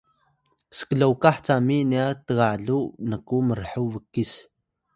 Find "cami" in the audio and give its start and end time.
1.47-1.79